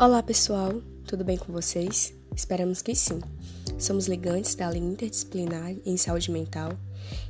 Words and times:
Olá 0.00 0.22
pessoal, 0.22 0.80
tudo 1.08 1.24
bem 1.24 1.36
com 1.36 1.52
vocês? 1.52 2.14
Esperamos 2.32 2.80
que 2.80 2.94
sim. 2.94 3.18
Somos 3.80 4.06
ligantes 4.06 4.54
da 4.54 4.70
linha 4.70 4.92
interdisciplinar 4.92 5.74
em 5.84 5.96
saúde 5.96 6.30
mental 6.30 6.70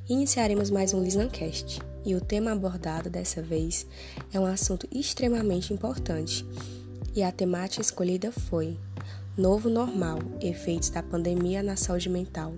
e 0.07 0.13
iniciaremos 0.13 0.69
mais 0.69 0.93
um 0.93 1.03
Lisancast. 1.03 1.81
E 2.05 2.15
o 2.15 2.21
tema 2.21 2.53
abordado 2.53 3.09
dessa 3.09 3.41
vez 3.41 3.87
é 4.35 4.39
um 4.39 4.45
assunto 4.45 4.87
extremamente 4.93 5.73
importante. 5.73 6.45
E 7.17 7.23
a 7.23 7.33
temática 7.33 7.81
escolhida 7.81 8.31
foi 8.31 8.77
Novo 9.35 9.71
Normal: 9.71 10.19
Efeitos 10.39 10.91
da 10.91 11.03
Pandemia 11.03 11.63
na 11.63 11.75
Saúde 11.75 12.11
Mental 12.11 12.53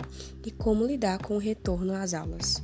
e 0.45 0.51
como 0.51 0.85
lidar 0.85 1.19
com 1.19 1.35
o 1.35 1.39
retorno 1.39 1.93
às 1.93 2.13
aulas. 2.13 2.61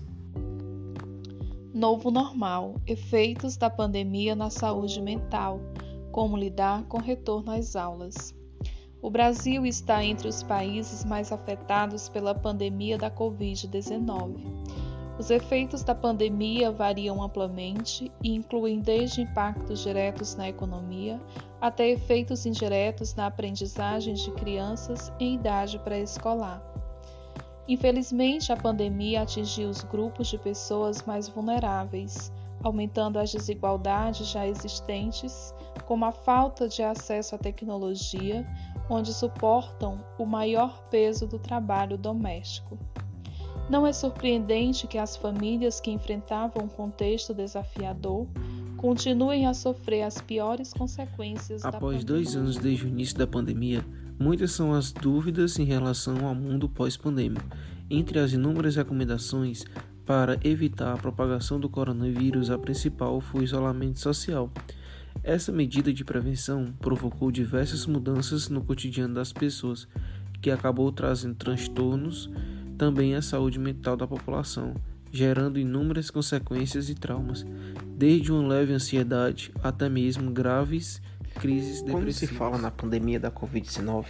Novo 1.74 2.12
Normal: 2.12 2.76
Efeitos 2.86 3.56
da 3.56 3.70
Pandemia 3.70 4.36
na 4.36 4.50
Saúde 4.50 5.02
Mental 5.02 5.62
como 6.18 6.36
lidar 6.36 6.84
com 6.86 6.98
retorno 6.98 7.52
às 7.52 7.76
aulas. 7.76 8.34
O 9.00 9.08
Brasil 9.08 9.64
está 9.68 10.04
entre 10.04 10.28
os 10.28 10.42
países 10.42 11.06
mais 11.06 11.32
afetados 11.32 12.10
pela 12.10 12.34
pandemia 12.34 12.98
da 12.98 13.12
Covid-19. 13.12 14.36
Os 15.20 15.30
efeitos 15.30 15.84
da 15.84 15.94
pandemia 15.94 16.72
variam 16.72 17.22
amplamente 17.22 18.12
e 18.24 18.34
incluem 18.34 18.80
desde 18.80 19.22
impactos 19.22 19.84
diretos 19.84 20.36
na 20.36 20.50
economia 20.50 21.22
até 21.62 21.88
efeitos 21.90 22.48
indiretos 22.48 23.14
na 23.14 23.28
aprendizagem 23.28 24.16
de 24.16 24.32
crianças 24.32 25.14
em 25.20 25.36
idade 25.36 25.78
pré-escolar. 25.78 26.64
Infelizmente, 27.68 28.52
a 28.52 28.58
pandemia 28.58 29.22
atingiu 29.22 29.70
os 29.70 29.84
grupos 29.84 30.30
de 30.30 30.40
pessoas 30.40 31.04
mais 31.06 31.30
vulneráveis, 31.30 32.34
aumentando 32.64 33.20
as 33.20 33.32
desigualdades 33.32 34.28
já 34.28 34.48
existentes, 34.48 35.54
como 35.88 36.04
a 36.04 36.12
falta 36.12 36.68
de 36.68 36.84
acesso 36.84 37.34
à 37.34 37.38
tecnologia, 37.38 38.46
onde 38.90 39.14
suportam 39.14 40.04
o 40.18 40.26
maior 40.26 40.84
peso 40.90 41.26
do 41.26 41.40
trabalho 41.40 41.98
doméstico. 41.98 42.78
Não 43.70 43.88
é 43.88 43.94
surpreendente 43.94 44.86
que 44.86 44.98
as 44.98 45.16
famílias 45.16 45.80
que 45.80 45.90
enfrentavam 45.90 46.66
um 46.66 46.68
contexto 46.68 47.34
desafiador 47.34 48.28
continuem 48.76 49.48
a 49.48 49.54
sofrer 49.54 50.04
as 50.04 50.22
piores 50.22 50.74
consequências 50.74 51.66
Após 51.66 52.04
dois 52.04 52.36
anos 52.36 52.58
desde 52.58 52.86
o 52.86 52.88
início 52.90 53.18
da 53.18 53.26
pandemia, 53.26 53.84
muitas 54.20 54.52
são 54.52 54.74
as 54.74 54.92
dúvidas 54.92 55.58
em 55.58 55.64
relação 55.64 56.28
ao 56.28 56.36
mundo 56.36 56.70
pós-pandêmico. 56.70 57.46
Entre 57.90 58.20
as 58.20 58.34
inúmeras 58.34 58.76
recomendações, 58.76 59.66
para 60.06 60.38
evitar 60.44 60.94
a 60.94 60.98
propagação 60.98 61.60
do 61.60 61.70
coronavírus, 61.70 62.50
a 62.50 62.58
principal 62.58 63.20
foi 63.20 63.42
o 63.42 63.44
isolamento 63.44 64.00
social. 64.00 64.52
Essa 65.24 65.52
medida 65.52 65.92
de 65.94 66.04
prevenção 66.04 66.74
provocou 66.80 67.32
diversas 67.32 67.86
mudanças 67.86 68.50
no 68.50 68.64
cotidiano 68.64 69.14
das 69.14 69.34
pessoas, 69.34 69.88
que 70.42 70.52
acabou 70.52 70.92
trazendo 70.92 71.36
transtornos 71.36 72.30
também 72.78 73.16
à 73.16 73.22
saúde 73.22 73.60
mental 73.60 73.98
da 73.98 74.08
população, 74.08 74.76
gerando 75.12 75.60
inúmeras 75.60 76.10
consequências 76.12 76.90
e 76.90 76.96
traumas, 76.96 77.46
desde 77.96 78.32
uma 78.32 78.48
leve 78.48 78.74
ansiedade 78.74 79.52
até 79.64 79.90
mesmo 79.90 80.32
graves 80.32 81.02
crises 81.38 81.82
depressivas. 81.82 81.92
Quando 81.92 82.12
se 82.12 82.28
fala 82.28 82.58
na 82.58 82.72
pandemia 82.72 83.20
da 83.20 83.32
Covid-19, 83.32 84.06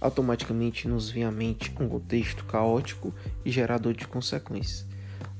automaticamente 0.00 0.88
nos 0.88 1.10
vem 1.10 1.24
à 1.24 1.30
mente 1.30 1.72
um 1.80 1.88
contexto 1.88 2.44
caótico 2.44 3.14
e 3.44 3.50
gerador 3.50 3.94
de 3.94 4.06
consequências. 4.06 4.86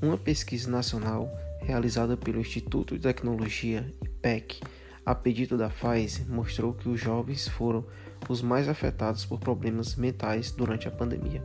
Uma 0.01 0.17
pesquisa 0.17 0.69
nacional 0.69 1.29
realizada 1.61 2.17
pelo 2.17 2.39
Instituto 2.39 2.95
de 2.95 3.01
Tecnologia 3.01 3.85
IPEC, 4.03 4.61
a 5.05 5.13
pedido 5.13 5.57
da 5.57 5.69
Pfizer, 5.69 6.25
mostrou 6.29 6.73
que 6.73 6.87
os 6.87 6.99
jovens 6.99 7.47
foram 7.47 7.85
os 8.29 8.41
mais 8.41 8.69
afetados 8.69 9.25
por 9.25 9.39
problemas 9.39 9.95
mentais 9.95 10.51
durante 10.51 10.87
a 10.87 10.91
pandemia. 10.91 11.43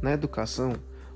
Na 0.00 0.12
educação, 0.12 0.72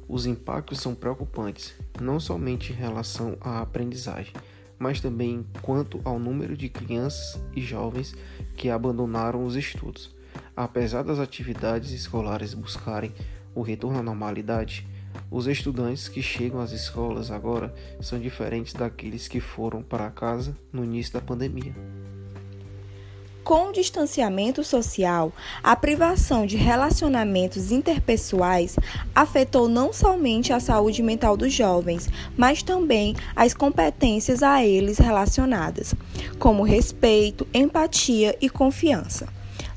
os 0.09 0.27
impactos 0.27 0.81
são 0.81 0.95
preocupantes, 0.95 1.75
não 2.01 2.21
somente 2.21 2.73
em 2.73 2.77
relação 2.77 3.37
à 3.41 3.61
aprendizagem, 3.61 4.33
mas 4.79 5.01
também 5.01 5.47
quanto 5.63 6.01
ao 6.05 6.19
número 6.19 6.57
de 6.57 6.69
crianças 6.69 7.41
e 7.55 7.61
jovens 7.61 8.15
que 8.57 8.69
abandonaram 8.69 9.45
os 9.45 9.57
estudos. 9.57 10.15
Apesar 10.55 11.03
das 11.03 11.19
atividades 11.19 11.91
escolares 11.91 12.55
buscarem 12.55 13.13
o 13.55 13.63
retorno 13.63 13.99
à 13.99 14.03
normalidade, 14.03 14.87
os 15.31 15.47
estudantes 15.47 16.09
que 16.09 16.23
chegam 16.23 16.61
às 16.61 16.73
escolas 16.73 17.31
agora 17.31 17.75
são 18.01 18.19
diferentes 18.19 18.73
daqueles 18.73 19.29
que 19.29 19.41
foram 19.41 19.83
para 19.83 20.11
casa 20.11 20.57
no 20.73 20.85
início 20.85 21.13
da 21.13 21.21
pandemia. 21.21 21.75
Com 23.47 23.69
o 23.69 23.73
distanciamento 23.73 24.65
social, 24.65 25.33
a 25.63 25.77
privação 25.77 26.45
de 26.45 26.57
relacionamentos 26.57 27.71
interpessoais 27.71 28.77
afetou 29.15 29.69
não 29.69 29.93
somente 29.93 30.53
a 30.53 30.59
saúde 30.59 31.01
mental 31.01 31.37
dos 31.37 31.53
jovens, 31.53 32.09
mas 32.37 32.61
também 32.65 33.15
as 33.37 33.55
competências 33.55 34.43
a 34.43 34.65
eles 34.65 34.99
relacionadas, 34.99 35.95
como 36.41 36.65
respeito, 36.65 37.47
empatia 37.55 38.37
e 38.41 38.51
confiança. 38.51 39.29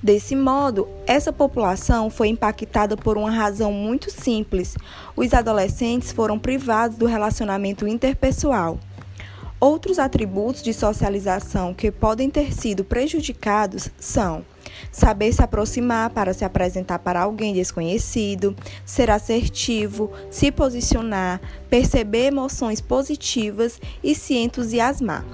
Desse 0.01 0.33
modo, 0.33 0.87
essa 1.05 1.33
população 1.33 2.09
foi 2.09 2.29
impactada 2.29 2.95
por 2.95 3.17
uma 3.17 3.29
razão 3.29 3.71
muito 3.73 4.09
simples: 4.09 4.77
os 5.15 5.33
adolescentes 5.33 6.13
foram 6.13 6.39
privados 6.39 6.97
do 6.97 7.05
relacionamento 7.05 7.85
interpessoal. 7.85 8.79
Outros 9.59 9.99
atributos 9.99 10.63
de 10.63 10.73
socialização 10.73 11.73
que 11.73 11.91
podem 11.91 12.29
ter 12.29 12.53
sido 12.53 12.85
prejudicados 12.85 13.89
são 13.99 14.45
saber 14.89 15.33
se 15.33 15.41
aproximar 15.41 16.11
para 16.11 16.33
se 16.33 16.45
apresentar 16.45 16.99
para 16.99 17.21
alguém 17.21 17.53
desconhecido, 17.53 18.55
ser 18.85 19.11
assertivo, 19.11 20.09
se 20.31 20.49
posicionar, 20.49 21.41
perceber 21.69 22.27
emoções 22.27 22.79
positivas 22.79 23.81
e 24.01 24.15
se 24.15 24.35
entusiasmar. 24.35 25.25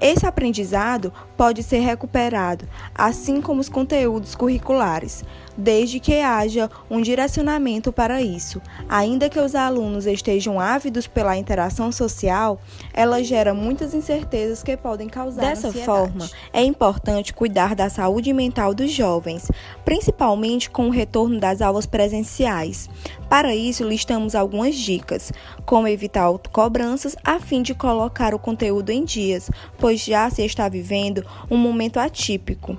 Esse 0.00 0.26
aprendizado 0.26 1.12
pode 1.36 1.62
ser 1.62 1.80
recuperado, 1.80 2.66
assim 2.94 3.40
como 3.40 3.60
os 3.60 3.68
conteúdos 3.68 4.34
curriculares, 4.34 5.22
desde 5.56 6.00
que 6.00 6.20
haja 6.20 6.70
um 6.90 7.00
direcionamento 7.00 7.92
para 7.92 8.22
isso. 8.22 8.60
Ainda 8.88 9.28
que 9.28 9.38
os 9.38 9.54
alunos 9.54 10.06
estejam 10.06 10.58
ávidos 10.58 11.06
pela 11.06 11.36
interação 11.36 11.92
social, 11.92 12.60
ela 12.92 13.22
gera 13.22 13.54
muitas 13.54 13.94
incertezas 13.94 14.62
que 14.62 14.76
podem 14.76 15.08
causar 15.08 15.42
Dessa 15.42 15.68
ansiedade. 15.68 15.84
forma, 15.84 16.30
é 16.52 16.62
importante 16.62 17.34
cuidar 17.34 17.74
da 17.74 17.88
saúde 17.88 18.32
mental 18.32 18.74
dos 18.74 18.90
jovens, 18.90 19.50
principalmente 19.84 20.70
com 20.70 20.88
o 20.88 20.90
retorno 20.90 21.38
das 21.38 21.60
aulas 21.60 21.86
presenciais. 21.86 22.88
Para 23.28 23.54
isso, 23.54 23.84
listamos 23.84 24.34
algumas 24.34 24.74
dicas, 24.74 25.32
como 25.64 25.86
evitar 25.86 26.22
autocobranças 26.22 27.16
a 27.24 27.38
fim 27.38 27.62
de 27.62 27.74
colocar 27.74 28.34
o 28.34 28.38
conteúdo 28.38 28.90
em 28.90 29.04
dias, 29.04 29.50
pois 29.78 30.00
já 30.00 30.28
se 30.30 30.44
está 30.44 30.68
vivendo 30.68 31.24
um 31.50 31.56
momento 31.56 31.98
atípico 31.98 32.76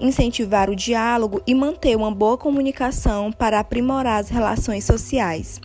incentivar 0.00 0.70
o 0.70 0.76
diálogo 0.76 1.42
e 1.46 1.54
manter 1.54 1.96
uma 1.96 2.10
boa 2.10 2.36
comunicação 2.36 3.32
para 3.32 3.60
aprimorar 3.60 4.20
as 4.20 4.28
relações 4.28 4.84
sociais. 4.84 5.60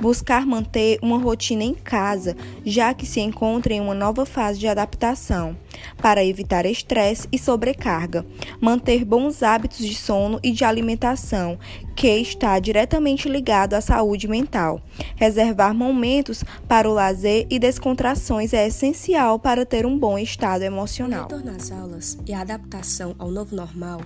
Buscar 0.00 0.46
manter 0.46 0.98
uma 1.02 1.18
rotina 1.18 1.62
em 1.62 1.74
casa, 1.74 2.36
já 2.64 2.94
que 2.94 3.04
se 3.04 3.20
encontra 3.20 3.74
em 3.74 3.80
uma 3.80 3.94
nova 3.94 4.24
fase 4.24 4.58
de 4.58 4.66
adaptação, 4.66 5.56
para 6.00 6.24
evitar 6.24 6.66
estresse 6.66 7.28
e 7.30 7.38
sobrecarga. 7.38 8.24
Manter 8.60 9.04
bons 9.04 9.42
hábitos 9.42 9.78
de 9.78 9.94
sono 9.94 10.40
e 10.42 10.52
de 10.52 10.64
alimentação, 10.64 11.58
que 11.94 12.08
está 12.08 12.58
diretamente 12.58 13.28
ligado 13.28 13.74
à 13.74 13.80
saúde 13.80 14.26
mental. 14.26 14.80
Reservar 15.16 15.74
momentos 15.74 16.44
para 16.66 16.88
o 16.88 16.94
lazer 16.94 17.46
e 17.50 17.58
descontrações 17.58 18.52
é 18.52 18.66
essencial 18.66 19.38
para 19.38 19.66
ter 19.66 19.84
um 19.84 19.98
bom 19.98 20.18
estado 20.18 20.62
emocional. 20.62 21.28
O 21.30 21.50
às 21.50 21.70
aulas 21.70 22.18
e 22.26 22.32
a 22.32 22.40
adaptação 22.40 23.14
ao 23.18 23.30
novo 23.30 23.54
normal 23.54 24.00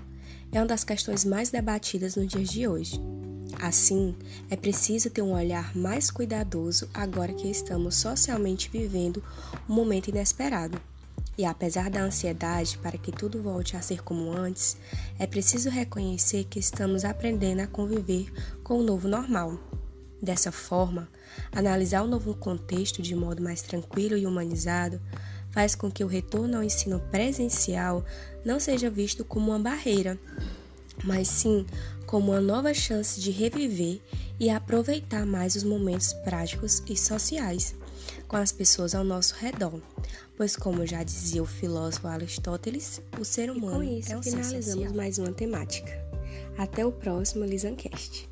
é 0.52 0.58
uma 0.58 0.66
das 0.66 0.84
questões 0.84 1.24
mais 1.24 1.50
debatidas 1.50 2.16
nos 2.16 2.28
dias 2.28 2.48
de 2.48 2.66
hoje. 2.66 3.00
Assim, 3.60 4.14
é 4.50 4.56
preciso 4.56 5.10
ter 5.10 5.22
um 5.22 5.32
olhar 5.32 5.76
mais 5.76 6.10
cuidadoso 6.10 6.88
agora 6.92 7.32
que 7.32 7.48
estamos 7.48 7.96
socialmente 7.96 8.68
vivendo 8.72 9.22
um 9.68 9.74
momento 9.74 10.08
inesperado. 10.08 10.80
E 11.36 11.44
apesar 11.44 11.90
da 11.90 12.02
ansiedade 12.02 12.78
para 12.78 12.96
que 12.96 13.10
tudo 13.10 13.42
volte 13.42 13.76
a 13.76 13.82
ser 13.82 14.02
como 14.02 14.30
antes, 14.30 14.76
é 15.18 15.26
preciso 15.26 15.68
reconhecer 15.68 16.44
que 16.44 16.60
estamos 16.60 17.04
aprendendo 17.04 17.60
a 17.60 17.66
conviver 17.66 18.32
com 18.62 18.78
o 18.78 18.82
novo 18.82 19.08
normal. 19.08 19.58
Dessa 20.22 20.52
forma, 20.52 21.08
analisar 21.52 22.02
o 22.02 22.06
novo 22.06 22.34
contexto 22.34 23.02
de 23.02 23.14
modo 23.14 23.42
mais 23.42 23.62
tranquilo 23.62 24.16
e 24.16 24.26
humanizado 24.26 25.00
faz 25.50 25.74
com 25.74 25.90
que 25.90 26.02
o 26.02 26.06
retorno 26.06 26.56
ao 26.56 26.62
ensino 26.62 27.00
presencial 27.10 28.04
não 28.44 28.58
seja 28.58 28.88
visto 28.88 29.24
como 29.24 29.50
uma 29.50 29.58
barreira, 29.58 30.18
mas 31.02 31.28
sim 31.28 31.66
como 32.06 32.32
uma 32.32 32.40
nova 32.40 32.72
chance 32.72 33.20
de 33.20 33.30
reviver 33.30 34.00
e 34.38 34.50
aproveitar 34.50 35.26
mais 35.26 35.56
os 35.56 35.64
momentos 35.64 36.12
práticos 36.12 36.82
e 36.88 36.96
sociais. 36.96 37.74
Com 38.34 38.38
as 38.38 38.50
pessoas 38.50 38.96
ao 38.96 39.04
nosso 39.04 39.36
redor, 39.36 39.80
pois, 40.36 40.56
como 40.56 40.84
já 40.84 41.04
dizia 41.04 41.40
o 41.40 41.46
filósofo 41.46 42.08
Aristóteles, 42.08 43.00
o 43.16 43.24
ser 43.24 43.48
humano 43.48 43.84
e 43.84 43.86
com 43.86 43.98
isso, 44.00 44.12
é 44.12 44.16
um 44.16 44.22
finalizamos 44.24 44.90
mais 44.90 45.18
uma 45.18 45.30
temática. 45.30 46.04
Até 46.58 46.84
o 46.84 46.90
próximo 46.90 47.44
Lisancast. 47.44 48.28